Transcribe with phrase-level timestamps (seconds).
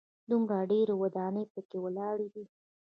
[0.29, 2.45] دومره ډېرې ودانۍ په کې ولاړې دي.